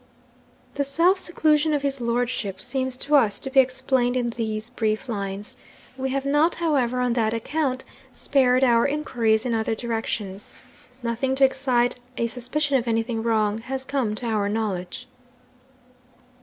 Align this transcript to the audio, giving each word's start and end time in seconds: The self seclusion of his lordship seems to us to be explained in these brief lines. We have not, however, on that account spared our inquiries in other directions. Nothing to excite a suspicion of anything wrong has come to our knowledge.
The 0.73 0.83
self 0.83 1.19
seclusion 1.19 1.75
of 1.75 1.83
his 1.83 2.01
lordship 2.01 2.59
seems 2.59 2.97
to 2.97 3.13
us 3.15 3.39
to 3.39 3.51
be 3.51 3.59
explained 3.59 4.17
in 4.17 4.31
these 4.31 4.71
brief 4.71 5.07
lines. 5.07 5.57
We 5.95 6.09
have 6.09 6.25
not, 6.25 6.55
however, 6.55 6.99
on 7.01 7.13
that 7.13 7.35
account 7.35 7.85
spared 8.11 8.63
our 8.63 8.87
inquiries 8.87 9.45
in 9.45 9.53
other 9.53 9.75
directions. 9.75 10.55
Nothing 11.03 11.35
to 11.35 11.45
excite 11.45 11.99
a 12.17 12.25
suspicion 12.25 12.79
of 12.79 12.87
anything 12.87 13.21
wrong 13.21 13.59
has 13.59 13.85
come 13.85 14.15
to 14.15 14.25
our 14.25 14.49
knowledge. 14.49 15.07